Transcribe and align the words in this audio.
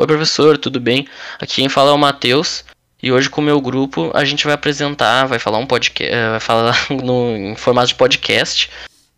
Oi, 0.00 0.06
professor, 0.06 0.56
tudo 0.56 0.78
bem? 0.78 1.08
Aqui 1.40 1.56
quem 1.56 1.68
fala 1.68 1.90
é 1.90 1.92
o 1.92 1.98
Matheus. 1.98 2.64
E 3.02 3.10
hoje 3.10 3.28
com 3.28 3.40
o 3.40 3.44
meu 3.44 3.60
grupo 3.60 4.12
a 4.14 4.24
gente 4.24 4.44
vai 4.44 4.54
apresentar, 4.54 5.26
vai 5.26 5.40
falar 5.40 5.58
um 5.58 5.66
podcast, 5.66 6.14
eh, 6.14 6.30
vai 6.30 6.38
falar 6.38 6.76
no, 7.04 7.36
em 7.36 7.56
formato 7.56 7.88
de 7.88 7.96
podcast 7.96 8.70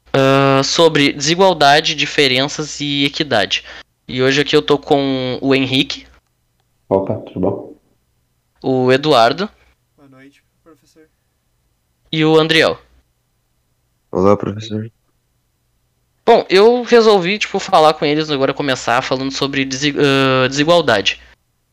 uh, 0.09 0.65
sobre 0.65 1.13
desigualdade, 1.13 1.95
diferenças 1.95 2.81
e 2.81 3.05
equidade. 3.05 3.63
E 4.09 4.23
hoje 4.23 4.41
aqui 4.41 4.57
eu 4.57 4.63
tô 4.63 4.79
com 4.79 5.39
o 5.43 5.55
Henrique. 5.55 6.07
Opa, 6.89 7.17
tudo 7.27 7.41
bom? 7.41 7.77
O 8.63 8.91
Eduardo. 8.91 9.51
Boa 9.99 10.09
noite, 10.09 10.43
professor. 10.65 11.07
E 12.11 12.25
o 12.25 12.39
Andriel. 12.39 12.79
Olá, 14.11 14.35
professor. 14.35 14.91
Bom, 16.31 16.47
eu 16.49 16.85
resolvi, 16.85 17.41
tipo, 17.41 17.59
falar 17.59 17.93
com 17.95 18.07
eles 18.07 18.31
agora, 18.31 18.55
começar 18.55 19.03
falando 19.03 19.33
sobre 19.33 19.65
desigualdade. 19.65 21.21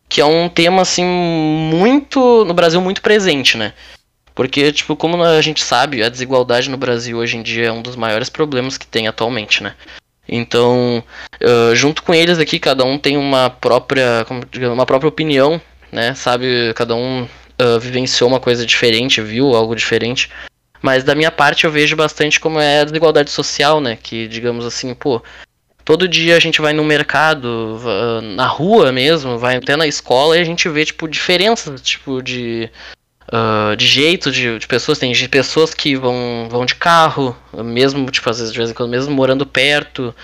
Que 0.09 0.19
é 0.19 0.25
um 0.25 0.49
tema, 0.49 0.81
assim, 0.81 1.05
muito. 1.05 2.43
no 2.43 2.55
Brasil, 2.55 2.81
muito 2.81 3.03
presente, 3.03 3.55
né? 3.55 3.73
Porque, 4.33 4.71
tipo, 4.71 4.95
como 4.95 5.21
a 5.21 5.39
gente 5.43 5.63
sabe, 5.63 6.01
a 6.01 6.09
desigualdade 6.09 6.71
no 6.71 6.77
Brasil 6.77 7.19
hoje 7.19 7.37
em 7.37 7.43
dia 7.43 7.67
é 7.67 7.71
um 7.71 7.83
dos 7.83 7.95
maiores 7.95 8.29
problemas 8.29 8.79
que 8.79 8.87
tem 8.87 9.07
atualmente, 9.07 9.61
né? 9.61 9.75
Então, 10.27 11.03
uh, 11.39 11.75
junto 11.75 12.01
com 12.01 12.11
eles 12.11 12.39
aqui, 12.39 12.57
cada 12.57 12.83
um 12.83 12.97
tem 12.97 13.15
uma 13.15 13.51
própria, 13.51 14.25
uma 14.73 14.87
própria 14.87 15.07
opinião, 15.07 15.61
né? 15.91 16.15
Sabe, 16.15 16.73
cada 16.73 16.95
um 16.95 17.25
uh, 17.61 17.79
vivenciou 17.79 18.27
uma 18.27 18.39
coisa 18.39 18.65
diferente, 18.65 19.21
viu 19.21 19.53
algo 19.53 19.75
diferente. 19.75 20.31
Mas 20.81 21.03
da 21.03 21.15
minha 21.15 21.31
parte 21.31 21.65
eu 21.65 21.71
vejo 21.71 21.95
bastante 21.95 22.39
como 22.39 22.59
é 22.59 22.81
a 22.81 22.85
desigualdade 22.85 23.31
social, 23.31 23.81
né? 23.81 23.97
Que, 24.01 24.27
digamos 24.27 24.65
assim, 24.65 24.93
pô, 24.93 25.21
todo 25.83 26.07
dia 26.07 26.35
a 26.35 26.39
gente 26.39 26.61
vai 26.61 26.73
no 26.73 26.83
mercado, 26.83 27.79
na 28.35 28.45
rua 28.45 28.91
mesmo, 28.91 29.37
vai 29.37 29.55
até 29.55 29.75
na 29.75 29.87
escola 29.87 30.37
e 30.37 30.41
a 30.41 30.43
gente 30.43 30.67
vê, 30.67 30.83
tipo, 30.83 31.07
diferenças, 31.07 31.81
tipo, 31.81 32.21
de. 32.21 32.69
Uh, 33.29 33.75
de 33.75 33.85
jeito 33.85 34.31
de, 34.31 34.57
de, 34.57 34.67
pessoas, 34.67 34.97
tem 34.97 35.11
de 35.11 35.27
pessoas 35.27 35.73
que 35.73 35.97
vão, 35.97 36.47
vão 36.49 36.65
de 36.65 36.75
carro, 36.75 37.35
mesmo, 37.53 38.09
tipo, 38.09 38.29
às 38.29 38.37
vezes, 38.39 38.53
de 38.53 38.57
vez 38.57 38.71
em 38.71 38.73
quando, 38.73 38.89
mesmo 38.89 39.13
morando 39.13 39.45
perto, 39.45 40.15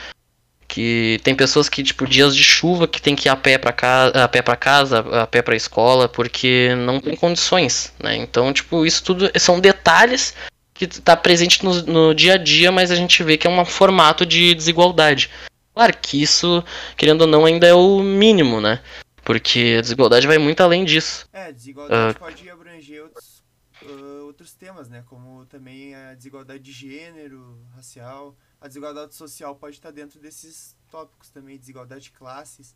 que 0.74 1.20
tem 1.24 1.36
pessoas 1.36 1.70
que, 1.70 1.84
tipo, 1.84 2.08
dias 2.08 2.36
de 2.36 2.44
chuva 2.44 2.88
que 2.88 3.00
tem 3.00 3.16
que 3.16 3.28
ir 3.28 3.30
a 3.30 3.36
pé 3.36 3.60
para 3.60 3.72
casa, 3.72 4.24
a 4.24 4.28
pé 4.28 4.42
para 4.42 4.56
casa, 4.56 5.00
a 5.22 5.28
pé 5.28 5.40
para 5.40 5.56
escola, 5.56 6.10
porque 6.10 6.74
não 6.74 7.00
tem 7.00 7.16
condições, 7.16 7.94
né? 8.02 8.16
Então, 8.16 8.52
tipo, 8.52 8.84
isso 8.84 9.04
tudo 9.04 9.30
são 9.40 9.60
detalhes 9.60 10.34
que 10.74 10.86
está 10.86 11.16
presente 11.16 11.64
no, 11.64 11.80
no, 11.84 12.16
dia 12.16 12.34
a 12.34 12.38
dia, 12.38 12.72
mas 12.72 12.90
a 12.90 12.96
gente 12.96 13.22
vê 13.22 13.38
que 13.38 13.46
é 13.46 13.50
um 13.52 13.64
formato 13.64 14.26
de 14.26 14.56
desigualdade. 14.56 15.30
Claro 15.76 15.96
que 16.02 16.20
isso, 16.20 16.64
querendo 16.98 17.22
ou 17.22 17.28
não, 17.28 17.46
ainda 17.46 17.68
é 17.68 17.74
o 17.76 18.00
mínimo, 18.00 18.60
né? 18.60 18.82
Porque 19.24 19.76
a 19.78 19.82
desigualdade 19.82 20.26
vai 20.26 20.40
muito 20.40 20.62
além 20.64 20.84
disso. 20.84 21.30
É, 21.32 21.52
desigualdade 21.52 22.16
uh, 22.16 22.20
pode 22.20 22.50
abranger 22.50 23.04
outros, 23.04 23.44
uh, 23.84 24.26
outros 24.26 24.56
temas, 24.56 24.90
né? 24.90 25.04
Como 25.06 25.46
também 25.46 25.94
a 25.94 26.16
desigualdade 26.16 26.64
de 26.64 26.72
gênero, 26.72 27.60
racial. 27.76 28.36
A 28.64 28.68
desigualdade 28.70 29.14
social 29.14 29.54
pode 29.58 29.76
estar 29.76 29.92
dentro 29.92 30.22
desses 30.22 30.74
tópicos 30.90 31.30
também, 31.30 31.58
desigualdade 31.58 32.06
de 32.06 32.12
classes. 32.12 32.74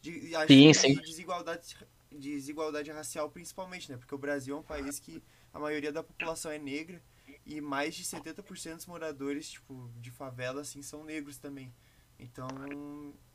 De, 0.00 0.32
sim, 0.46 0.72
sim. 0.72 0.94
Desigualdade, 0.94 1.76
desigualdade 2.10 2.90
racial 2.90 3.28
principalmente, 3.28 3.92
né? 3.92 3.98
Porque 3.98 4.14
o 4.14 4.18
Brasil 4.18 4.56
é 4.56 4.58
um 4.58 4.62
país 4.62 4.98
que 4.98 5.22
a 5.52 5.58
maioria 5.58 5.92
da 5.92 6.02
população 6.02 6.50
é 6.50 6.58
negra 6.58 6.98
e 7.44 7.60
mais 7.60 7.94
de 7.94 8.04
70% 8.04 8.76
dos 8.76 8.86
moradores, 8.86 9.50
tipo, 9.50 9.90
de 10.00 10.10
favela, 10.10 10.62
assim, 10.62 10.80
são 10.80 11.04
negros 11.04 11.36
também. 11.36 11.70
Então, 12.18 12.48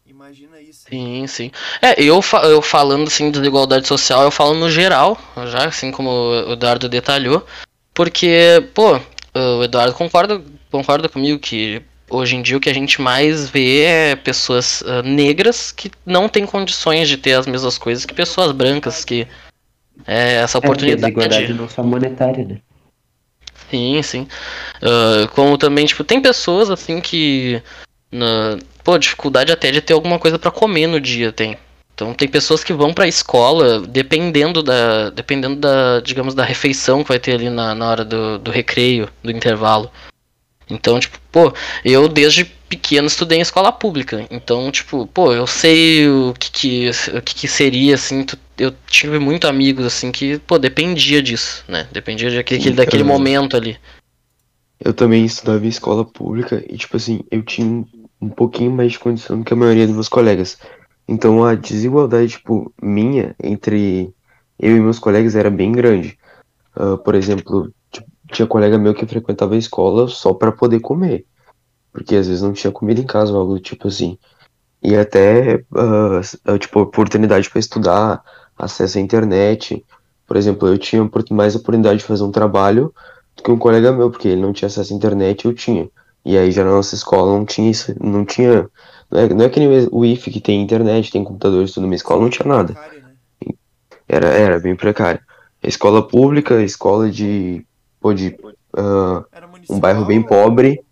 imagina 0.04 0.60
isso. 0.60 0.88
Sim, 0.90 1.28
sim. 1.28 1.52
É, 1.80 2.02
eu, 2.02 2.22
eu 2.50 2.62
falando, 2.64 3.08
assim, 3.08 3.30
de 3.30 3.38
desigualdade 3.38 3.88
social, 3.88 4.24
eu 4.24 4.32
falo 4.32 4.56
no 4.56 4.68
geral, 4.68 5.16
já, 5.52 5.68
assim 5.68 5.92
como 5.92 6.10
o 6.10 6.54
Eduardo 6.54 6.90
detalhou. 6.90 7.46
Porque, 7.94 8.68
pô, 8.74 9.00
o 9.36 9.64
Eduardo 9.64 9.94
concorda, 9.94 10.44
concorda 10.74 11.08
comigo 11.08 11.38
que 11.38 11.84
hoje 12.10 12.36
em 12.36 12.42
dia 12.42 12.58
o 12.58 12.60
que 12.60 12.70
a 12.70 12.74
gente 12.74 13.00
mais 13.00 13.48
vê 13.48 13.82
é 13.82 14.16
pessoas 14.16 14.82
uh, 14.82 15.04
negras 15.04 15.72
que 15.72 15.92
não 16.04 16.28
têm 16.28 16.48
condições 16.48 17.08
de 17.08 17.16
ter 17.16 17.34
as 17.34 17.46
mesmas 17.46 17.78
coisas 17.78 18.06
que 18.06 18.14
pessoas 18.14 18.52
brancas, 18.52 19.06
que 19.06 19.28
é 20.08 20.34
essa 20.38 20.58
oportunidade. 20.58 21.04
É, 21.04 21.06
desigualdade 21.06 21.54
não 21.54 21.70
só 21.70 21.84
monetária, 21.84 22.44
né? 22.44 22.58
Sim, 23.70 24.02
sim. 24.02 24.28
Uh, 24.82 25.28
como 25.34 25.58
também, 25.60 25.86
tipo, 25.86 26.04
tem 26.04 26.20
pessoas 26.20 26.72
assim 26.72 27.00
que. 27.00 27.62
Na, 28.12 28.58
pô, 28.84 28.98
dificuldade 28.98 29.52
até 29.52 29.72
de 29.72 29.82
ter 29.82 29.94
alguma 29.94 30.18
coisa 30.18 30.40
para 30.40 30.52
comer 30.52 30.88
no 30.88 31.00
dia, 31.00 31.32
tem. 31.32 31.58
Então 31.94 32.14
tem 32.16 32.28
pessoas 32.28 32.64
que 32.64 32.74
vão 32.74 32.94
pra 32.94 33.08
escola, 33.08 33.80
dependendo 33.82 34.64
da. 34.64 35.12
Dependendo 35.12 35.56
da, 35.56 36.00
digamos, 36.02 36.34
da 36.34 36.44
refeição 36.44 37.04
que 37.04 37.10
vai 37.10 37.20
ter 37.20 37.34
ali 37.34 37.50
na, 37.50 37.76
na 37.76 37.90
hora 37.90 38.04
do, 38.04 38.40
do 38.40 38.52
recreio, 38.52 39.08
do 39.24 39.32
intervalo. 39.32 39.92
Então, 40.70 41.00
tipo, 41.00 41.20
pô, 41.32 41.54
eu 41.84 42.08
desde 42.08 42.46
pequeno 42.46 43.08
estudei 43.08 43.38
em 43.38 43.42
escola 43.42 43.72
pública. 43.72 44.26
Então, 44.32 44.72
tipo, 44.72 45.06
pô, 45.08 45.34
eu 45.34 45.46
sei 45.46 46.08
o 46.08 46.34
que, 46.38 46.52
que, 46.52 46.90
o 47.16 47.22
que, 47.22 47.36
que 47.36 47.48
seria, 47.48 47.96
assim, 47.96 48.24
tu 48.24 48.38
eu 48.58 48.74
tive 48.88 49.18
muito 49.18 49.48
amigos 49.48 49.86
assim 49.86 50.12
que, 50.12 50.38
pô, 50.40 50.60
dependia 50.60 51.22
disso, 51.22 51.66
né? 51.68 51.88
Dependia 51.92 52.30
daquele, 52.32 52.62
Sim, 52.62 52.72
daquele 52.72 53.04
momento 53.04 53.58
ali. 53.58 53.78
Eu 54.80 54.94
também 54.94 55.26
estudava 55.26 55.66
em 55.66 55.70
escola 55.70 56.06
pública 56.06 56.64
e, 56.70 56.78
tipo 56.78 56.98
assim, 56.98 57.22
eu 57.32 57.42
tinha 57.42 57.86
um 58.22 58.30
pouquinho 58.30 58.72
mais 58.72 58.92
de 58.92 59.00
condição 59.00 59.40
do 59.40 59.46
que 59.46 59.54
a 59.54 59.58
maioria 59.58 59.86
dos 59.88 59.96
meus 59.96 60.10
colegas. 60.10 60.58
Então 61.08 61.44
a 61.44 61.56
desigualdade, 61.56 62.34
tipo, 62.34 62.72
minha 62.82 63.36
entre 63.42 64.14
eu 64.60 64.78
e 64.78 64.80
meus 64.80 65.00
colegas 65.00 65.36
era 65.36 65.50
bem 65.50 65.72
grande. 65.72 66.18
Uh, 66.76 66.98
por 66.98 67.16
exemplo, 67.16 67.72
tinha 68.32 68.48
colega 68.48 68.78
meu 68.78 68.94
que 68.94 69.06
frequentava 69.06 69.56
a 69.56 69.58
escola 69.58 70.08
só 70.08 70.34
para 70.34 70.52
poder 70.52 70.80
comer. 70.80 71.26
Porque 71.92 72.16
às 72.16 72.28
vezes 72.28 72.42
não 72.42 72.54
tinha 72.54 72.72
comida 72.72 73.02
em 73.02 73.06
casa 73.06 73.34
ou 73.34 73.40
algo 73.40 73.60
tipo 73.60 73.88
assim. 73.88 74.18
E 74.82 74.96
até, 74.96 75.64
uh, 75.72 76.58
tipo, 76.60 76.82
oportunidade 76.82 77.50
para 77.50 77.60
estudar, 77.60 78.24
acesso 78.58 78.98
à 78.98 79.02
internet. 79.02 79.84
Por 80.28 80.38
exemplo, 80.38 80.68
eu 80.68 80.78
tinha 80.78 81.10
mais 81.32 81.56
oportunidade 81.56 82.00
de 82.00 82.06
fazer 82.06 82.24
um 82.24 82.32
trabalho 82.32 82.94
do 83.36 83.44
que 83.44 83.52
um 83.52 83.58
colega 83.58 83.92
meu, 83.92 84.10
porque 84.10 84.28
ele 84.28 84.42
não 84.42 84.54
tinha 84.54 84.68
acesso 84.68 84.94
à 84.94 84.96
internet 84.96 85.46
eu 85.46 85.54
tinha. 85.54 85.90
E 86.26 86.38
aí 86.38 86.52
já 86.52 86.64
na 86.64 86.72
nossa 86.72 86.96
escola 86.96 87.38
não 87.38 87.46
tinha 87.46 87.70
isso, 87.70 87.94
não 88.02 88.26
tinha. 88.26 88.70
Não 89.12 89.20
é, 89.20 89.30
não 89.30 89.46
é 89.46 89.50
que 89.50 89.60
nem 89.60 89.88
o 89.92 90.06
IF 90.06 90.32
que 90.32 90.40
tem 90.40 90.62
internet, 90.62 91.12
tem 91.12 91.24
computadores, 91.24 91.74
tudo, 91.74 91.86
na 91.88 91.96
escola 91.96 92.22
não 92.22 92.30
tinha 92.30 92.48
nada. 92.48 92.74
Era, 94.08 94.28
era 94.28 94.60
bem 94.60 94.76
precário. 94.76 95.22
A 95.62 95.68
escola 95.68 96.06
pública, 96.06 96.56
a 96.56 96.64
escola 96.64 97.10
de. 97.10 97.66
Pô, 98.04 98.14
de 98.14 98.36
uh, 98.78 99.26
um 99.70 99.80
bairro 99.80 100.04
bem 100.04 100.22
pobre, 100.22 100.84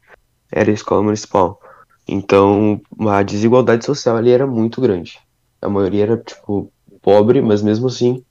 era 0.49 0.71
a 0.71 0.73
escola 0.73 1.03
municipal. 1.03 1.59
Então 2.07 2.79
a 3.09 3.21
desigualdade 3.21 3.83
social 3.83 4.15
ali 4.15 4.31
era 4.31 4.47
muito 4.47 4.79
grande. 4.79 5.19
A 5.61 5.67
maioria 5.67 6.03
era, 6.03 6.17
tipo, 6.17 6.71
pobre, 7.01 7.41
mas 7.41 7.61
mesmo 7.61 7.87
assim 7.87 8.23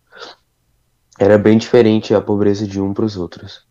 era 1.19 1.37
bem 1.37 1.59
diferente 1.59 2.15
a 2.15 2.23
pobreza 2.23 2.67
de 2.67 2.81
um 2.81 2.95
para 2.95 3.05
os 3.05 3.19
outros. 3.19 3.67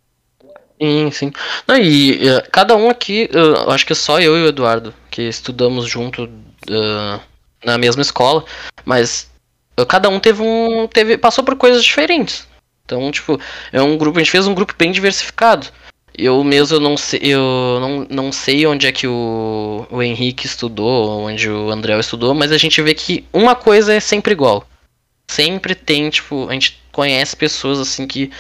Sim, 0.80 1.10
sim. 1.10 1.32
Não, 1.68 1.76
e 1.76 2.30
uh, 2.30 2.44
cada 2.52 2.76
um 2.76 2.88
aqui, 2.88 3.32
uh, 3.34 3.72
acho 3.72 3.88
que 3.88 3.96
só 3.96 4.20
eu 4.20 4.38
e 4.38 4.44
o 4.44 4.48
Eduardo, 4.50 4.94
que 5.10 5.24
estudamos 5.24 5.88
junto 5.88 6.26
uh, 6.26 7.20
na 7.66 7.80
mesma 7.80 8.04
escola, 8.04 8.46
mas 8.86 9.28
cada 9.88 10.08
um 10.08 10.20
teve 10.20 10.44
um. 10.44 10.88
teve 10.88 11.18
passou 11.18 11.44
por 11.44 11.56
coisas 11.56 11.84
diferentes. 11.84 12.48
Então, 12.90 13.12
tipo, 13.12 13.40
é 13.72 13.82
um 13.82 13.98
grupo, 13.98 14.18
a 14.18 14.24
gente 14.24 14.32
fez 14.32 14.48
um 14.48 14.54
grupo 14.56 14.74
bem 14.78 14.92
diversificado. 14.92 15.68
Eu 16.18 16.44
mesmo 16.44 16.80
não 16.80 16.98
sei, 16.98 17.20
eu 17.24 17.78
não, 17.80 18.08
não 18.10 18.32
sei 18.32 18.66
onde 18.66 18.88
é 18.88 18.92
que 18.92 19.08
o, 19.08 19.86
o 19.90 20.02
Henrique 20.02 20.48
estudou, 20.48 21.22
onde 21.22 21.50
o 21.50 21.70
André 21.70 21.98
estudou, 22.00 22.34
mas 22.34 22.52
a 22.52 22.58
gente 22.58 22.82
vê 22.82 22.94
que 22.94 23.24
uma 23.32 23.56
coisa 23.56 23.94
é 23.94 24.00
sempre 24.00 24.34
igual 24.34 24.66
sempre 25.30 25.76
tem, 25.76 26.10
tipo, 26.10 26.50
a 26.50 26.54
gente 26.54 26.82
conhece 26.92 27.36
pessoas 27.36 27.80
assim 27.80 28.08
que 28.08 28.32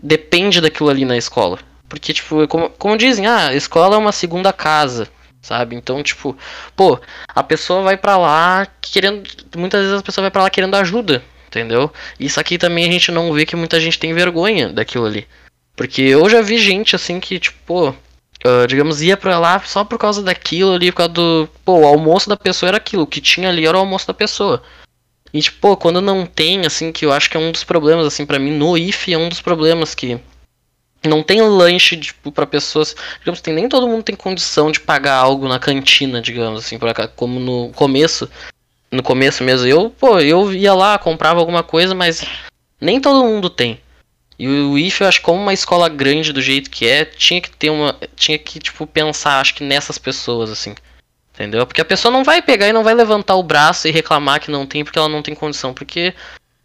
depende 0.00 0.60
daquilo 0.60 0.88
ali 0.88 1.04
na 1.04 1.16
escola. 1.16 1.58
Porque, 1.88 2.12
tipo, 2.12 2.46
como, 2.46 2.70
como 2.70 2.96
dizem, 2.96 3.26
ah, 3.26 3.48
a 3.48 3.54
escola 3.54 3.96
é 3.96 3.98
uma 3.98 4.12
segunda 4.12 4.52
casa, 4.52 5.08
sabe? 5.42 5.74
Então, 5.74 6.02
tipo, 6.02 6.36
pô, 6.76 6.98
a 7.28 7.42
pessoa 7.42 7.82
vai 7.82 7.96
para 7.96 8.16
lá 8.16 8.66
querendo. 8.80 9.28
Muitas 9.56 9.82
vezes 9.82 10.00
a 10.00 10.02
pessoa 10.02 10.22
vai 10.22 10.30
para 10.30 10.44
lá 10.44 10.50
querendo 10.50 10.76
ajuda, 10.76 11.22
entendeu? 11.58 11.92
Isso 12.18 12.40
aqui 12.40 12.58
também 12.58 12.88
a 12.88 12.92
gente 12.92 13.10
não 13.10 13.32
vê 13.32 13.46
que 13.46 13.56
muita 13.56 13.80
gente 13.80 13.98
tem 13.98 14.12
vergonha 14.12 14.68
daquilo 14.72 15.06
ali. 15.06 15.26
Porque 15.76 16.02
eu 16.02 16.28
já 16.28 16.40
vi 16.40 16.58
gente 16.58 16.94
assim 16.94 17.18
que, 17.20 17.38
tipo, 17.38 17.58
pô, 17.66 17.88
uh, 17.90 18.66
digamos, 18.68 19.02
ia 19.02 19.16
pra 19.16 19.38
lá 19.38 19.60
só 19.60 19.84
por 19.84 19.98
causa 19.98 20.22
daquilo 20.22 20.74
ali, 20.74 20.92
por 20.92 20.98
causa 20.98 21.12
do. 21.12 21.48
Pô, 21.64 21.80
o 21.80 21.86
almoço 21.86 22.28
da 22.28 22.36
pessoa 22.36 22.68
era 22.68 22.76
aquilo, 22.76 23.02
o 23.02 23.06
que 23.06 23.20
tinha 23.20 23.48
ali 23.48 23.66
era 23.66 23.76
o 23.76 23.80
almoço 23.80 24.06
da 24.06 24.14
pessoa. 24.14 24.62
E, 25.32 25.40
tipo, 25.40 25.58
pô, 25.60 25.76
quando 25.76 26.00
não 26.00 26.26
tem, 26.26 26.64
assim, 26.64 26.92
que 26.92 27.04
eu 27.04 27.12
acho 27.12 27.28
que 27.28 27.36
é 27.36 27.40
um 27.40 27.50
dos 27.50 27.64
problemas, 27.64 28.06
assim, 28.06 28.24
para 28.24 28.38
mim, 28.38 28.52
no 28.52 28.78
IF 28.78 29.12
é 29.12 29.18
um 29.18 29.28
dos 29.28 29.40
problemas 29.40 29.94
que 29.94 30.20
não 31.08 31.22
tem 31.22 31.42
lanche, 31.42 31.96
tipo, 31.96 32.30
pra 32.30 32.46
pessoas. 32.46 32.94
Digamos, 33.18 33.40
tem, 33.40 33.52
nem 33.52 33.68
todo 33.68 33.88
mundo 33.88 34.04
tem 34.04 34.14
condição 34.14 34.70
de 34.70 34.80
pagar 34.80 35.16
algo 35.16 35.48
na 35.48 35.58
cantina, 35.58 36.20
digamos 36.22 36.64
assim, 36.64 36.78
pra, 36.78 37.08
como 37.08 37.40
no 37.40 37.72
começo. 37.74 38.30
No 38.94 39.02
começo 39.02 39.42
mesmo, 39.42 39.66
eu, 39.66 39.90
pô, 39.90 40.18
eu 40.20 40.52
ia 40.52 40.72
lá, 40.72 40.98
comprava 40.98 41.40
alguma 41.40 41.62
coisa, 41.62 41.94
mas 41.94 42.24
nem 42.80 43.00
todo 43.00 43.24
mundo 43.24 43.50
tem. 43.50 43.80
E 44.38 44.48
o 44.48 44.76
IF, 44.76 45.00
eu 45.00 45.08
acho 45.08 45.20
que 45.20 45.24
como 45.24 45.40
uma 45.40 45.52
escola 45.52 45.88
grande 45.88 46.32
do 46.32 46.42
jeito 46.42 46.70
que 46.70 46.86
é, 46.86 47.04
tinha 47.04 47.40
que 47.40 47.50
ter 47.50 47.70
uma. 47.70 47.96
Tinha 48.16 48.38
que, 48.38 48.58
tipo, 48.58 48.86
pensar, 48.86 49.40
acho 49.40 49.54
que 49.54 49.62
nessas 49.62 49.96
pessoas, 49.96 50.50
assim. 50.50 50.74
Entendeu? 51.32 51.66
Porque 51.66 51.80
a 51.80 51.84
pessoa 51.84 52.12
não 52.12 52.24
vai 52.24 52.42
pegar 52.42 52.68
e 52.68 52.72
não 52.72 52.84
vai 52.84 52.94
levantar 52.94 53.36
o 53.36 53.42
braço 53.42 53.88
e 53.88 53.90
reclamar 53.90 54.40
que 54.40 54.50
não 54.50 54.66
tem 54.66 54.84
porque 54.84 54.98
ela 54.98 55.08
não 55.08 55.22
tem 55.22 55.34
condição. 55.34 55.72
Porque 55.72 56.14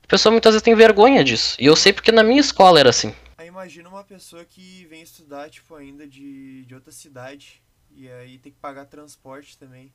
a 0.04 0.08
pessoa 0.08 0.32
muitas 0.32 0.54
vezes 0.54 0.64
tem 0.64 0.76
vergonha 0.76 1.24
disso. 1.24 1.56
E 1.60 1.66
eu 1.66 1.76
sei 1.76 1.94
porque 1.94 2.12
na 2.12 2.24
minha 2.24 2.42
escola 2.42 2.80
era 2.80 2.90
assim. 2.90 3.14
Aí 3.38 3.48
imagina 3.48 3.90
uma 3.90 4.04
pessoa 4.04 4.46
que 4.46 4.86
vem 4.90 5.02
estudar, 5.02 5.50
tipo, 5.50 5.76
ainda 5.76 6.08
de, 6.08 6.66
de 6.66 6.76
outra 6.76 6.92
cidade. 6.92 7.62
E 7.96 8.10
aí 8.10 8.38
tem 8.38 8.52
que 8.52 8.60
pagar 8.60 8.86
transporte 8.86 9.58
também. 9.58 9.92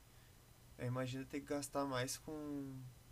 Imagina 0.83 1.25
ter 1.29 1.39
que 1.39 1.47
gastar 1.47 1.85
mais 1.85 2.17
com, 2.17 2.33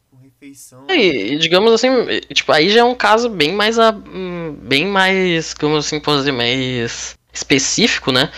com 0.10 0.18
refeição. 0.18 0.86
E, 0.90 1.38
digamos 1.38 1.72
assim, 1.72 1.90
tipo, 2.34 2.52
aí 2.52 2.70
já 2.70 2.82
é 2.82 2.84
um 2.84 2.96
caso 2.96 3.30
bem 3.30 3.54
mais. 3.54 3.80
a- 3.80 3.92
hum, 3.92 4.56
Bem 4.62 4.86
mais. 4.88 5.54
Como 5.54 5.78
assim 5.78 6.00
posso 6.00 6.20
dizer? 6.20 6.32
Mais 6.32 7.16
específico, 7.34 8.12
né? 8.12 8.32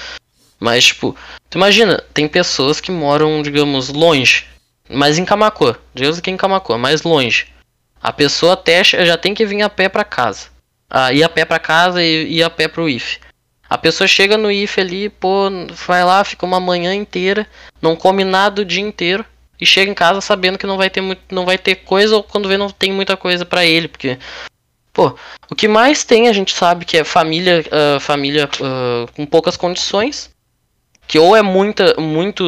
Mas, 0.60 0.86
tipo, 0.86 1.16
tu 1.50 1.57
imagina, 1.57 2.01
tem 2.13 2.27
pessoas 2.27 2.80
que 2.80 2.92
moram, 2.92 3.42
digamos, 3.42 3.89
longe. 3.89 4.45
Mas 4.89 5.18
em 5.18 5.25
Camacuã. 5.25 5.75
Digamos 5.94 6.19
que 6.19 6.30
em 6.31 6.38
Camacuã, 6.38 6.77
mais 6.77 7.01
longe. 7.01 7.48
A 8.01 8.13
pessoa 8.13 8.54
até 8.54 8.83
já 8.83 9.18
tem 9.18 9.33
que 9.33 9.45
vir 9.45 9.62
a 9.63 9.69
pé 9.69 9.89
pra 9.89 10.04
casa. 10.04 10.48
Ah, 10.89 11.12
ir 11.12 11.24
a 11.24 11.30
pé 11.30 11.44
pra 11.44 11.60
casa 11.60 12.01
e 12.04 12.36
ir 12.36 12.44
a 12.44 12.50
pé 12.50 12.68
pro 12.68 12.88
IF. 12.88 13.19
A 13.69 13.77
pessoa 13.77 14.07
chega 14.07 14.38
no 14.38 14.51
IF 14.51 14.79
ali, 14.79 15.09
pô, 15.09 15.50
vai 15.88 16.03
lá, 16.03 16.23
fica 16.23 16.45
uma 16.45 16.59
manhã 16.59 16.94
inteira, 16.94 17.47
não 17.81 17.95
come 17.95 18.23
nada 18.23 18.62
o 18.62 18.65
dia 18.65 18.81
inteiro 18.81 19.25
e 19.59 19.65
chega 19.65 19.89
em 19.89 19.95
casa 19.95 20.21
sabendo 20.21 20.57
que 20.57 20.67
não 20.67 20.77
vai 20.77 20.89
ter 20.89 21.01
muito, 21.01 21.21
não 21.31 21.45
vai 21.45 21.57
ter 21.57 21.75
coisa 21.75 22.15
ou 22.15 22.23
quando 22.23 22.47
vê 22.47 22.57
não 22.57 22.69
tem 22.69 22.91
muita 22.91 23.17
coisa 23.17 23.45
pra 23.45 23.65
ele, 23.65 23.88
porque 23.88 24.19
pô, 24.94 25.17
o 25.50 25.56
que 25.56 25.67
mais 25.67 26.03
tem 26.03 26.27
a 26.27 26.33
gente 26.33 26.53
sabe 26.53 26.85
que 26.85 26.97
é 26.97 27.03
família, 27.03 27.63
ah, 27.71 28.00
família 28.00 28.50
ah, 28.62 29.06
com 29.15 29.25
poucas 29.25 29.57
condições, 29.57 30.29
que 31.07 31.17
ou 31.17 31.35
é 31.35 31.41
muita, 31.41 32.00
muito, 32.00 32.44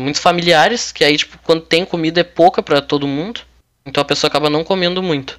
muitos 0.00 0.20
familiares, 0.20 0.92
que 0.92 1.04
aí 1.04 1.16
tipo 1.16 1.38
quando 1.44 1.62
tem 1.62 1.84
comida 1.84 2.20
é 2.20 2.24
pouca 2.24 2.62
pra 2.62 2.80
todo 2.80 3.06
mundo, 3.06 3.40
então 3.84 4.00
a 4.00 4.04
pessoa 4.04 4.28
acaba 4.28 4.48
não 4.48 4.64
comendo 4.64 5.02
muito. 5.02 5.38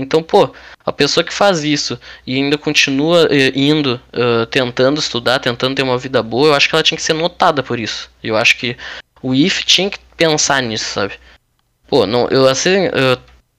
Então, 0.00 0.22
pô, 0.22 0.52
a 0.84 0.92
pessoa 0.92 1.22
que 1.22 1.32
faz 1.32 1.62
isso 1.62 1.98
e 2.26 2.34
ainda 2.36 2.56
continua 2.56 3.28
eh, 3.30 3.52
indo, 3.54 4.00
eh, 4.12 4.46
tentando 4.46 4.98
estudar, 4.98 5.38
tentando 5.38 5.74
ter 5.74 5.82
uma 5.82 5.98
vida 5.98 6.22
boa, 6.22 6.48
eu 6.48 6.54
acho 6.54 6.68
que 6.68 6.74
ela 6.74 6.82
tinha 6.82 6.96
que 6.96 7.02
ser 7.02 7.12
notada 7.12 7.62
por 7.62 7.78
isso. 7.78 8.10
Eu 8.22 8.36
acho 8.36 8.56
que 8.56 8.76
o 9.22 9.34
IF 9.34 9.64
tinha 9.64 9.90
que 9.90 9.98
pensar 10.16 10.62
nisso, 10.62 10.86
sabe? 10.86 11.14
Pô, 11.88 12.06
não, 12.06 12.28
eu 12.28 12.48
assim, 12.48 12.86
eu- 12.86 13.18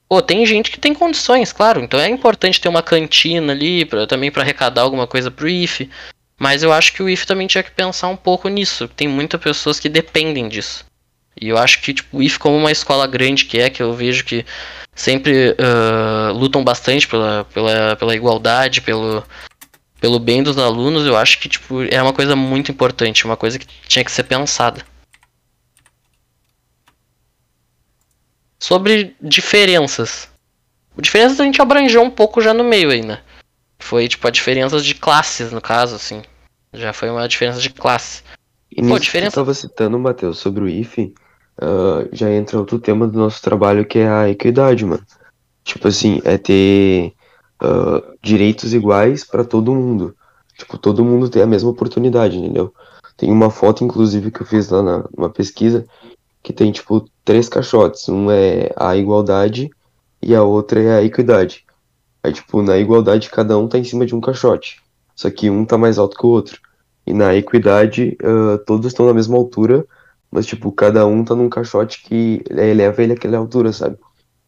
pô, 0.09 0.21
tem 0.21 0.45
gente 0.45 0.71
que 0.71 0.79
tem 0.79 0.93
condições, 0.93 1.53
claro, 1.53 1.81
então 1.81 1.99
é 1.99 2.09
importante 2.09 2.59
ter 2.59 2.69
uma 2.69 2.81
cantina 2.81 3.53
ali 3.53 3.85
pra, 3.85 4.07
também 4.07 4.31
para 4.31 4.41
arrecadar 4.44 4.81
alguma 4.81 5.05
coisa 5.07 5.29
pro 5.29 5.47
IF. 5.49 5.89
Mas 6.39 6.63
eu 6.63 6.73
acho 6.73 6.94
que 6.94 7.03
o 7.03 7.09
IF 7.09 7.27
também 7.27 7.45
tinha 7.45 7.61
que 7.63 7.69
pensar 7.69 8.07
um 8.07 8.17
pouco 8.17 8.49
nisso. 8.49 8.87
Tem 8.87 9.07
muitas 9.07 9.39
pessoas 9.39 9.79
que 9.79 9.87
dependem 9.87 10.49
disso. 10.49 10.83
E 11.39 11.50
eu 11.50 11.57
acho 11.57 11.81
que 11.81 11.94
tipo, 11.94 12.18
o 12.18 12.24
IF 12.24 12.38
como 12.39 12.57
uma 12.57 12.72
escola 12.72 13.07
grande 13.07 13.45
que 13.45 13.60
é, 13.60 13.69
que 13.69 13.81
eu 13.81 13.94
vejo 13.94 14.24
que 14.25 14.45
sempre 14.94 15.56
ah, 15.57 16.31
lutam 16.33 16.63
bastante 16.63 17.07
pela, 17.07 17.45
pela, 17.45 17.95
pela 17.95 18.16
igualdade, 18.16 18.81
pelo, 18.81 19.24
pelo 20.00 20.19
bem 20.19 20.44
dos 20.44 20.57
alunos, 20.57 21.06
eu 21.06 21.16
acho 21.16 21.39
que 21.39 21.48
tipo, 21.48 21.83
é 21.83 22.01
uma 22.01 22.13
coisa 22.13 22.36
muito 22.36 22.72
importante, 22.72 23.25
uma 23.25 23.38
coisa 23.38 23.57
que 23.57 23.68
tinha 23.88 24.04
que 24.04 24.12
ser 24.12 24.24
pensada. 24.24 24.83
Sobre 28.60 29.16
diferenças. 29.22 30.30
Diferenças 30.98 31.39
a 31.39 31.44
gente 31.44 31.62
abrangeu 31.62 32.01
um 32.01 32.12
pouco 32.12 32.42
já 32.42 32.54
no 32.54 32.63
meio 32.63 32.89
né? 33.04 33.22
Foi 33.80 34.07
tipo 34.07 34.28
a 34.28 34.31
diferença 34.31 34.80
de 34.80 34.94
classes, 34.94 35.51
no 35.51 35.62
caso, 35.62 35.95
assim. 35.95 36.22
Já 36.74 36.94
foi 36.94 37.10
uma 37.10 37.28
diferença 37.28 37.60
de 37.60 37.69
classe. 37.69 38.24
E 38.72 38.81
nisso 38.81 39.00
diferença- 39.00 39.31
que 39.31 39.33
tu 39.33 39.42
tava 39.42 39.54
citando, 39.54 40.00
Matheus, 40.00 40.38
sobre 40.38 40.63
o 40.63 40.69
IFE, 40.69 41.13
ah, 41.61 42.07
já 42.11 42.31
entra 42.31 42.57
outro 42.59 42.79
tema 42.79 43.07
do 43.07 43.17
nosso 43.19 43.41
trabalho 43.41 43.85
que 43.85 43.99
é 43.99 44.09
a 44.09 44.29
equidade, 44.29 44.85
mano. 44.85 45.03
Tipo 45.63 45.87
assim, 45.87 46.21
é 46.25 46.37
ter 46.37 47.13
ah, 47.61 48.01
direitos 48.21 48.73
iguais 48.73 49.23
pra 49.23 49.43
todo 49.43 49.73
mundo. 49.73 50.15
Tipo, 50.57 50.77
todo 50.77 51.05
mundo 51.05 51.29
ter 51.29 51.41
a 51.41 51.47
mesma 51.47 51.69
oportunidade, 51.69 52.37
entendeu? 52.37 52.73
Tem 53.17 53.31
uma 53.31 53.49
foto, 53.51 53.83
inclusive, 53.83 54.31
que 54.31 54.41
eu 54.41 54.45
fiz 54.45 54.69
lá 54.69 54.81
na, 54.81 55.05
numa 55.15 55.29
pesquisa, 55.29 55.85
que 56.43 56.53
tem, 56.53 56.71
tipo, 56.71 57.05
três 57.23 57.47
caixotes. 57.47 58.09
Um 58.09 58.31
é 58.31 58.71
a 58.75 58.95
igualdade 58.97 59.69
e 60.21 60.35
a 60.35 60.43
outra 60.43 60.81
é 60.81 60.95
a 60.95 61.03
equidade. 61.03 61.65
Aí, 62.23 62.33
tipo, 62.33 62.61
na 62.61 62.77
igualdade, 62.77 63.29
cada 63.29 63.57
um 63.57 63.67
tá 63.67 63.77
em 63.77 63.83
cima 63.83 64.05
de 64.05 64.15
um 64.15 64.21
caixote. 64.21 64.81
Só 65.15 65.29
que 65.29 65.49
um 65.49 65.65
tá 65.65 65.77
mais 65.77 65.97
alto 65.97 66.17
que 66.17 66.25
o 66.25 66.29
outro. 66.29 66.59
E 67.05 67.13
na 67.13 67.35
equidade, 67.35 68.17
ah, 68.23 68.59
todos 68.65 68.87
estão 68.87 69.05
na 69.05 69.13
mesma 69.13 69.37
altura, 69.37 69.85
mas, 70.31 70.45
tipo, 70.45 70.72
cada 70.72 71.06
um 71.06 71.24
tá 71.24 71.36
num 71.36 71.50
caixote 71.50 72.01
que 72.04 72.42
eleva 72.50 73.04
ele 73.04 73.13
àquela 73.13 73.38
altura, 73.38 73.74
sabe? 73.74 73.98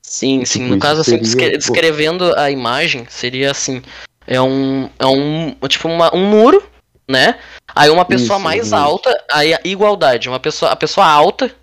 Sim, 0.02 0.44
sim. 0.46 0.60
Tipo, 0.64 0.74
No 0.76 0.80
caso, 0.80 1.02
assim, 1.02 1.12
seria, 1.12 1.24
descre- 1.24 1.52
pô. 1.52 1.58
descrevendo 1.58 2.34
a 2.38 2.50
imagem, 2.52 3.06
seria 3.10 3.52
assim: 3.52 3.82
é 4.28 4.40
um. 4.42 4.90
É 5.00 5.06
um. 5.06 5.56
Tipo, 5.68 5.88
uma, 5.90 6.14
um 6.16 6.26
muro, 6.30 6.64
né? 7.10 7.40
Aí 7.76 7.90
uma 7.90 8.06
pessoa 8.06 8.38
Isso, 8.38 8.44
mais 8.44 8.62
exatamente. 8.68 8.90
alta, 8.92 9.24
aí 9.32 9.54
a 9.54 9.60
igualdade. 9.64 10.30
Uma 10.30 10.40
pessoa, 10.40 10.72
a 10.72 10.76
pessoa 10.76 11.06
alta, 11.08 11.54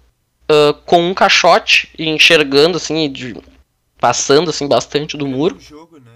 ah, 0.50 0.74
com 0.86 1.02
um 1.02 1.14
caixote 1.14 1.90
e 1.98 2.08
enxergando, 2.08 2.76
assim, 2.78 3.10
de- 3.10 3.36
passando, 3.98 4.50
assim, 4.50 4.66
bastante 4.66 5.16
do 5.16 5.26
muro. 5.26 5.56
Um 5.56 5.60
jogo, 5.60 5.96
né? 5.98 6.10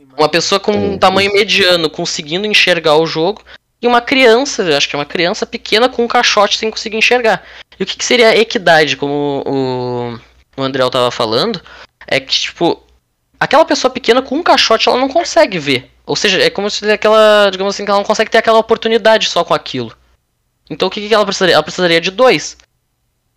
Imagem. 0.00 0.16
Uma 0.18 0.28
pessoa 0.28 0.58
com 0.60 0.72
um 0.72 0.94
É, 0.94 0.98
tamanho 0.98 1.28
isso. 1.28 1.36
mediano 1.36 1.90
conseguindo 1.90 2.46
enxergar 2.46 2.96
o 2.96 3.06
jogo. 3.06 3.42
E 3.80 3.86
uma 3.86 4.00
criança, 4.00 4.76
acho 4.76 4.88
que 4.88 4.96
é 4.96 4.98
uma 4.98 5.04
criança 5.04 5.46
pequena 5.46 5.88
com 5.88 6.04
um 6.04 6.08
caixote 6.08 6.58
sem 6.58 6.70
conseguir 6.70 6.96
enxergar. 6.96 7.44
E 7.78 7.82
o 7.82 7.86
que, 7.86 7.96
que 7.96 8.04
seria 8.04 8.36
equidade, 8.36 8.96
como 8.96 9.42
o, 9.46 10.18
o 10.56 10.62
André 10.62 10.88
tava 10.90 11.10
falando? 11.10 11.62
É 12.06 12.18
que, 12.18 12.34
tipo, 12.34 12.82
aquela 13.38 13.64
pessoa 13.64 13.90
pequena 13.90 14.20
com 14.20 14.36
um 14.36 14.42
caixote 14.42 14.88
ela 14.88 14.98
não 14.98 15.08
consegue 15.08 15.58
ver. 15.58 15.90
Ou 16.04 16.16
seja, 16.16 16.42
é 16.42 16.50
como 16.50 16.68
se 16.70 16.90
aquela, 16.90 17.50
digamos 17.50 17.74
assim, 17.74 17.84
que 17.84 17.90
ela 17.90 18.00
não 18.00 18.06
consegue 18.06 18.30
ter 18.30 18.38
aquela 18.38 18.58
oportunidade 18.58 19.28
só 19.28 19.44
com 19.44 19.54
aquilo. 19.54 19.96
Então 20.68 20.88
o 20.88 20.90
que, 20.90 21.06
que 21.06 21.14
ela 21.14 21.24
precisaria? 21.24 21.54
Ela 21.54 21.62
precisaria 21.62 22.00
de 22.00 22.10
dois. 22.10 22.56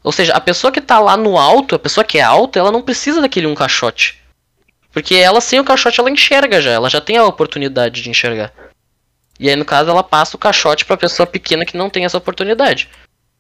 Ou 0.04 0.12
seja, 0.12 0.34
a 0.34 0.42
pessoa 0.42 0.72
que 0.72 0.82
tá 0.82 1.00
lá 1.00 1.16
no 1.16 1.38
alto, 1.38 1.76
a 1.76 1.80
pessoa 1.80 2.04
que 2.04 2.18
é 2.18 2.22
alta, 2.22 2.58
ela 2.58 2.72
não 2.72 2.82
precisa 2.82 3.22
daquele 3.22 3.46
um 3.46 3.54
caixote. 3.54 4.20
Porque 4.92 5.16
ela 5.16 5.40
sem 5.40 5.60
o 5.60 5.64
caixote 5.64 6.00
ela 6.00 6.10
enxerga 6.10 6.62
já, 6.62 6.72
ela 6.72 6.90
já 6.90 7.00
tem 7.00 7.18
a 7.18 7.26
oportunidade 7.26 8.02
de 8.02 8.10
enxergar. 8.10 8.52
E 9.42 9.50
aí 9.50 9.56
no 9.56 9.66
caso 9.66 9.90
ela 9.90 10.04
passa 10.04 10.36
o 10.36 10.40
caixote 10.40 10.86
pra 10.86 10.96
pessoa 10.96 11.26
pequena 11.26 11.66
que 11.66 11.76
não 11.76 11.90
tem 11.90 12.06
essa 12.06 12.18
oportunidade. 12.18 12.88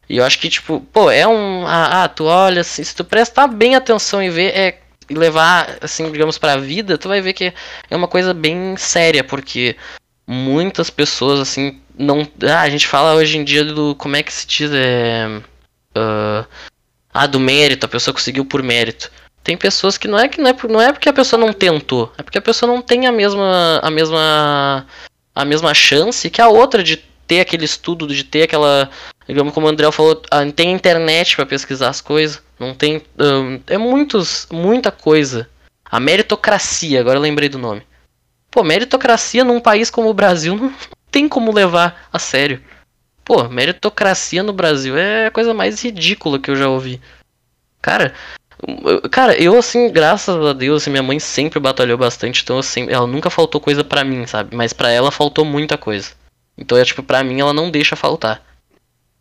E 0.10 0.17
eu 0.17 0.25
acho 0.25 0.39
que 0.39 0.50
tipo, 0.50 0.81
pô, 0.91 1.12
é 1.12 1.27
um, 1.27 1.65
ah, 1.67 2.03
ah, 2.03 2.08
tu 2.10 2.25
olha 2.25 2.62
assim, 2.62 2.84
se 2.84 2.96
tu 2.96 3.05
prestar 3.05 3.46
bem 3.46 3.75
atenção 3.75 4.22
e 4.22 4.29
ver 4.31 4.58
é 4.58 4.79
e 5.08 5.13
levar 5.13 5.77
assim, 5.79 6.12
digamos 6.12 6.39
pra 6.39 6.58
vida, 6.58 6.98
tu 6.98 7.08
vai 7.08 7.22
ver 7.22 7.34
que 7.34 7.53
é 7.89 7.96
uma 7.96 8.08
coisa 8.08 8.34
bem 8.34 8.75
séria, 8.77 9.24
porque 9.24 9.75
muitas 10.25 10.89
pessoas 10.89 11.39
assim 11.39 11.79
não, 11.96 12.27
ah, 12.43 12.62
a 12.62 12.70
gente 12.70 12.88
fala 12.88 13.13
hoje 13.13 13.38
em 13.38 13.43
dia 13.43 13.63
do 13.63 13.93
como 13.96 14.15
é 14.15 14.24
que 14.24 14.34
se 14.34 14.48
diz 14.48 14.72
é 14.74 15.41
ah, 15.96 16.46
ah, 17.13 17.27
do 17.27 17.39
mérito, 17.39 17.86
a 17.86 17.89
pessoa 17.89 18.13
conseguiu 18.13 18.43
por 18.43 18.63
mérito. 18.63 19.12
Tem 19.43 19.55
pessoas 19.55 19.98
que 19.98 20.08
não 20.08 20.17
é 20.17 20.27
que 20.27 20.41
não 20.41 20.50
é, 20.50 20.55
não 20.67 20.81
é 20.81 20.91
porque 20.91 21.10
a 21.10 21.13
pessoa 21.13 21.39
não 21.39 21.53
tentou, 21.53 22.12
é 22.17 22.24
porque 22.24 22.38
a 22.38 22.41
pessoa 22.41 22.72
não 22.72 22.81
tem 22.81 23.05
a 23.08 23.12
mesma 23.12 23.79
a 23.84 23.91
mesma 23.91 24.88
a 25.34 25.46
mesma 25.46 25.74
chance 25.74 26.30
que 26.30 26.42
a 26.42 26.48
outra 26.48 26.84
de 26.84 26.98
ter 27.28 27.40
aquele 27.40 27.66
estudo, 27.66 28.08
de 28.08 28.24
ter 28.24 28.44
aquela, 28.44 28.90
digamos 29.28 29.54
como 29.54 29.66
o 29.66 29.70
André 29.70 29.90
falou, 29.92 30.22
tem 30.56 30.72
internet 30.72 31.36
pra 31.36 31.46
pesquisar 31.46 31.90
as 31.90 32.02
coisas, 32.02 32.42
não 32.60 32.74
tem, 32.74 33.02
ahn, 33.18 33.60
é 33.68 33.78
muitos, 33.78 34.48
muita 34.52 34.92
coisa. 34.92 35.50
A 35.86 36.00
meritocracia, 36.00 37.00
agora 37.00 37.18
eu 37.18 37.22
lembrei 37.22 37.50
do 37.50 37.58
nome. 37.58 37.84
Pô, 38.50 38.64
meritocracia 38.64 39.44
num 39.44 39.62
país 39.62 39.90
como 39.90 40.10
o 40.10 40.14
Brasil 40.14 40.56
não 40.58 40.74
tem 41.10 41.28
como 41.28 41.54
levar 41.54 42.10
a 42.12 42.20
sério. 42.20 42.62
Pô, 43.24 43.48
meritocracia 43.48 44.44
no 44.44 44.52
Brasil 44.52 44.98
é 44.98 45.28
a 45.28 45.32
coisa 45.32 45.54
mais 45.54 45.82
ridícula 45.82 46.40
que 46.40 46.52
eu 46.52 46.56
já 46.56 46.68
ouvi. 46.68 47.00
Cara, 47.82 48.14
cara, 49.10 49.36
eu 49.41 49.58
assim, 49.58 49.91
graças 49.91 50.36
a 50.36 50.53
Deus, 50.53 50.88
minha 50.88 51.03
mãe 51.03 51.20
sempre 51.20 51.60
batalhou 51.60 51.98
bastante, 51.98 52.41
então 52.44 52.60
assim, 52.60 52.88
ela 52.89 53.08
nunca 53.08 53.30
faltou 53.30 53.62
coisa 53.62 53.84
pra 53.84 54.03
mim, 54.03 54.25
sabe? 54.25 54.56
Mas 54.56 54.74
pra 54.74 54.91
ela 54.91 55.12
faltou 55.12 55.46
muita 55.46 55.77
coisa. 55.77 56.12
Então 56.58 56.77
é 56.77 56.86
tipo, 56.86 57.01
pra 57.01 57.24
mim 57.24 57.39
ela 57.39 57.53
não 57.53 57.72
deixa 57.72 57.96
faltar. 57.96 58.44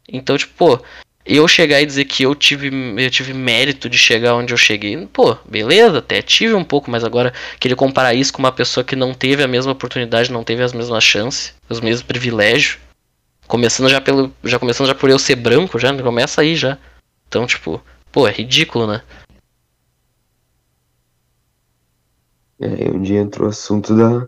Então, 0.08 0.36
tipo, 0.36 0.52
pô, 0.54 0.82
eu 1.24 1.46
chegar 1.46 1.80
e 1.80 1.86
dizer 1.86 2.04
que 2.06 2.22
eu 2.22 2.34
tive, 2.34 2.70
eu 2.96 3.10
tive 3.10 3.32
mérito 3.32 3.88
de 3.88 3.96
chegar 3.96 4.34
onde 4.34 4.52
eu 4.52 4.58
cheguei, 4.58 5.06
pô, 5.06 5.36
beleza, 5.44 5.98
até 5.98 6.20
tive 6.22 6.54
um 6.54 6.64
pouco, 6.64 6.90
mas 6.90 7.04
agora 7.04 7.32
querer 7.58 7.76
comparar 7.76 8.14
isso 8.14 8.32
com 8.32 8.40
uma 8.40 8.52
pessoa 8.52 8.82
que 8.82 8.96
não 8.96 9.14
teve 9.14 9.42
a 9.42 9.48
mesma 9.48 9.72
oportunidade, 9.72 10.32
não 10.32 10.42
teve 10.42 10.62
as 10.62 10.72
mesmas 10.72 11.04
chances, 11.04 11.54
os 11.68 11.80
mesmos 11.80 12.02
privilégios. 12.02 12.78
Começando 13.46 13.88
já 13.88 14.00
pelo. 14.00 14.32
Já 14.44 14.58
começando 14.58 14.86
já 14.86 14.94
por 14.94 15.10
eu 15.10 15.18
ser 15.18 15.34
branco, 15.34 15.78
já 15.78 15.92
começa 16.02 16.40
aí 16.40 16.54
já. 16.54 16.78
Então, 17.26 17.46
tipo, 17.46 17.82
pô, 18.12 18.28
é 18.28 18.30
ridículo, 18.30 18.86
né? 18.86 19.02
É 22.60 22.90
onde 22.94 23.14
entra 23.14 23.44
o 23.44 23.48
assunto 23.48 23.96
da, 23.96 24.26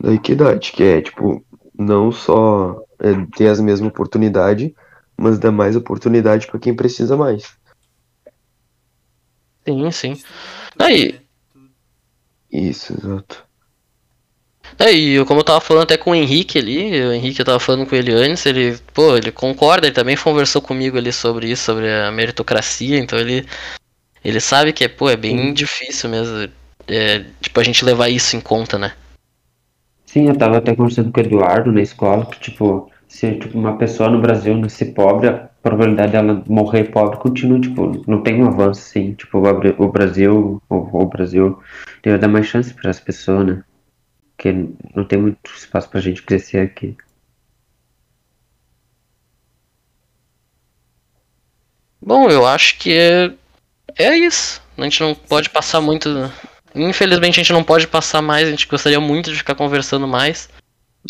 da 0.00 0.14
equidade, 0.14 0.72
que 0.72 0.82
é, 0.82 1.02
tipo, 1.02 1.44
não 1.78 2.10
só 2.10 2.82
é, 2.98 3.12
ter 3.36 3.48
as 3.48 3.60
mesmas 3.60 3.90
oportunidades, 3.90 4.72
mas 5.16 5.38
dar 5.38 5.52
mais 5.52 5.76
oportunidade 5.76 6.46
para 6.46 6.58
quem 6.58 6.74
precisa 6.74 7.16
mais. 7.16 7.54
Sim, 9.66 9.90
sim. 9.90 10.22
Aí. 10.78 11.12
Tudo. 11.52 11.70
Isso, 12.50 12.94
exato. 12.94 13.44
É, 14.78 14.92
e 14.92 15.12
eu- 15.12 15.26
como 15.26 15.40
eu 15.40 15.44
tava 15.44 15.60
falando 15.60 15.82
até 15.84 15.96
com 15.98 16.12
o 16.12 16.14
Henrique 16.14 16.58
ali, 16.58 17.02
o 17.04 17.12
Henrique 17.12 17.40
eu 17.40 17.44
tava 17.44 17.60
falando 17.60 17.86
com 17.86 17.94
ele 17.94 18.12
antes, 18.12 18.46
ele, 18.46 18.78
pô, 18.94 19.16
ele 19.16 19.30
concorda, 19.30 19.86
ele 19.86 19.94
também 19.94 20.16
conversou 20.16 20.62
comigo 20.62 20.96
ali 20.96 21.12
sobre 21.12 21.50
isso, 21.50 21.64
sobre 21.64 21.90
a 21.92 22.10
meritocracia, 22.10 22.98
então 22.98 23.18
ele, 23.18 23.46
ele 24.24 24.40
sabe 24.40 24.72
que 24.72 24.84
é, 24.84 24.88
pô, 24.88 25.10
é 25.10 25.16
bem 25.16 25.52
difícil 25.52 26.08
mesmo, 26.08 26.48
é, 26.90 27.24
tipo, 27.40 27.60
a 27.60 27.62
gente 27.62 27.84
levar 27.84 28.08
isso 28.08 28.36
em 28.36 28.40
conta, 28.40 28.78
né? 28.78 28.92
Sim, 30.06 30.28
eu 30.28 30.36
tava 30.36 30.58
até 30.58 30.74
conversando 30.74 31.12
com 31.12 31.20
o 31.20 31.24
Eduardo 31.24 31.70
na 31.70 31.80
escola, 31.80 32.26
que, 32.26 32.40
tipo, 32.40 32.90
se 33.06 33.34
tipo, 33.38 33.58
uma 33.58 33.76
pessoa 33.76 34.10
no 34.10 34.20
Brasil 34.20 34.56
nascer 34.56 34.92
pobre, 34.92 35.28
a 35.28 35.50
probabilidade 35.62 36.12
dela 36.12 36.44
morrer 36.48 36.84
pobre 36.84 37.18
continua, 37.18 37.60
tipo, 37.60 38.02
não 38.08 38.22
tem 38.22 38.42
um 38.42 38.46
avanço, 38.46 38.80
assim, 38.80 39.14
tipo, 39.14 39.38
o 39.38 39.88
Brasil, 39.88 40.62
o, 40.68 40.74
o 40.76 41.06
Brasil 41.06 41.60
deve 42.02 42.18
dar 42.18 42.28
mais 42.28 42.46
chance 42.46 42.74
para 42.74 42.90
as 42.90 43.00
pessoas, 43.00 43.46
né? 43.46 43.64
Porque 44.36 44.52
não 44.94 45.04
tem 45.04 45.20
muito 45.20 45.38
espaço 45.56 45.88
pra 45.88 46.00
gente 46.00 46.22
crescer 46.22 46.58
aqui. 46.58 46.96
Bom, 52.00 52.28
eu 52.30 52.46
acho 52.46 52.78
que 52.78 52.92
é, 52.92 53.32
é 53.96 54.16
isso, 54.16 54.62
a 54.78 54.82
gente 54.82 55.00
não 55.02 55.14
pode 55.14 55.50
passar 55.50 55.80
muito, 55.80 56.08
infelizmente 56.74 57.40
a 57.40 57.42
gente 57.42 57.52
não 57.52 57.62
pode 57.64 57.86
passar 57.86 58.20
mais, 58.22 58.46
a 58.48 58.50
gente 58.50 58.66
gostaria 58.66 59.00
muito 59.00 59.30
de 59.30 59.36
ficar 59.38 59.54
conversando 59.54 60.06
mais, 60.06 60.48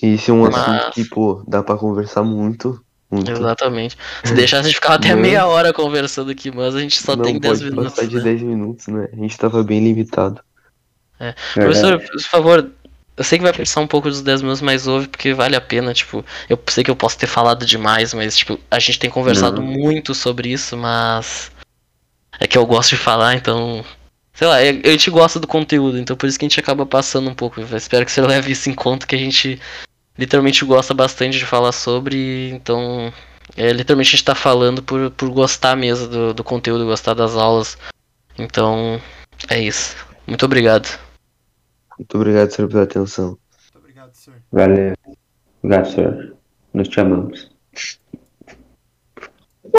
E 0.03 0.15
isso 0.15 0.31
é 0.31 0.35
um 0.35 0.43
Mas- 0.43 0.57
assunto 0.57 0.93
que, 0.93 1.05
pô, 1.05 1.43
dá 1.49 1.63
pra 1.63 1.77
conversar 1.77 2.23
muito, 2.23 2.81
muito. 3.11 3.31
exatamente, 3.31 3.97
se 4.25 4.35
deixasse 4.35 4.61
a 4.61 4.67
gente 4.67 4.75
ficava 4.77 4.95
até 4.95 5.15
meia 5.17 5.47
hora 5.47 5.73
conversando 5.73 6.31
aqui, 6.31 6.51
mas 6.55 6.75
a 6.77 6.81
gente 6.81 7.03
só 7.03 7.17
não 7.17 7.25
tem 7.25 7.39
10 7.41 7.59
pode 7.61 7.71
minutos, 7.71 7.95
passar 7.95 8.07
de 8.09 8.17
né? 8.17 8.23
10 8.23 8.43
minutos, 8.43 8.87
né? 8.87 9.09
A 9.13 9.17
gente 9.17 9.37
tava 9.37 9.63
bem 9.65 9.81
limitado. 9.83 10.41
Professor, 11.55 11.99
Verdade. 11.99 12.11
por 12.13 12.21
favor, 12.23 12.71
eu 13.17 13.25
sei 13.25 13.37
que 13.39 13.45
vai 13.45 13.53
passar 13.53 13.81
um 13.81 13.87
pouco 13.87 14.09
dos 14.09 14.23
10 14.23 14.41
minutos, 14.41 14.63
mas 14.63 14.87
ouve 14.87 15.07
porque 15.09 15.35
vale 15.35 15.55
a 15.57 15.61
pena, 15.61 15.93
tipo, 15.93 16.25
eu 16.49 16.59
sei 16.69 16.83
que 16.83 16.91
eu 16.91 16.97
posso 16.97 17.19
ter 17.19 17.27
falado 17.27 17.67
demais, 17.67 18.15
mas 18.15 18.37
tipo, 18.39 18.59
a 18.71 18.79
gente 18.79 18.99
tem 18.99 19.11
conversado 19.11 19.61
Não. 19.61 19.69
muito 19.69 20.15
sobre 20.15 20.51
isso, 20.51 20.77
mas 20.77 21.51
é 22.39 22.47
que 22.47 22.57
eu 22.57 22.65
gosto 22.65 22.91
de 22.91 22.97
falar, 22.97 23.35
então, 23.35 23.85
sei 24.41 24.49
lá, 24.49 24.65
eu- 24.65 24.81
a 24.87 24.89
gente 24.93 25.11
gosta 25.11 25.39
do 25.39 25.47
conteúdo, 25.47 25.99
então 25.99 26.17
por 26.17 26.27
isso 26.27 26.39
que 26.39 26.47
a 26.47 26.49
gente 26.49 26.59
acaba 26.59 26.87
passando 26.87 27.29
um 27.29 27.35
pouco. 27.35 27.61
Eu 27.61 27.77
espero 27.77 28.07
que 28.07 28.11
você 28.11 28.23
leve 28.49 28.51
isso 28.53 28.71
em 28.71 28.75
conta 28.75 29.07
que 29.07 29.15
a 29.15 29.19
gente 29.19 29.61
literalmente 30.17 30.65
gosta 30.65 30.95
bastante 30.95 31.37
de 31.37 31.45
falar 31.45 31.73
sobre, 31.73 32.49
então, 32.49 33.13
é, 33.55 33.71
literalmente 33.71 34.09
a 34.09 34.11
gente 34.13 34.25
tá 34.25 34.35
falando 34.35 34.83
por, 34.83 35.11
por 35.11 35.29
gostar 35.29 35.77
mesmo 35.77 36.09
do, 36.09 36.33
do 36.33 36.43
conteúdo, 36.43 36.87
gostar 36.87 37.13
das 37.13 37.37
aulas. 37.37 37.77
Então, 38.39 38.99
é 39.51 39.61
isso. 39.61 39.95
Muito 40.27 40.47
obrigado. 40.47 40.89
Muito 41.99 42.17
obrigado, 42.17 42.51
senhor, 42.51 42.69
pela 42.69 42.85
atenção. 42.85 43.27
Muito 43.27 43.77
obrigado, 43.77 44.15
senhor. 44.15 44.41
Valeu. 44.51 44.95
Obrigado, 45.63 45.93
senhor. 45.93 46.37
Nós 46.73 46.89
te 46.89 46.99
amamos. 46.99 47.51